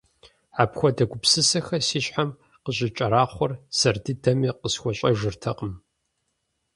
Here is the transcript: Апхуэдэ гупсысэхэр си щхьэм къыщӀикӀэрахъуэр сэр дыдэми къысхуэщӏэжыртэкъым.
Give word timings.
Апхуэдэ 0.61 1.03
гупсысэхэр 1.09 1.81
си 1.87 1.99
щхьэм 2.05 2.29
къыщӀикӀэрахъуэр 2.63 3.51
сэр 3.77 3.95
дыдэми 4.03 4.49
къысхуэщӏэжыртэкъым. 4.59 5.73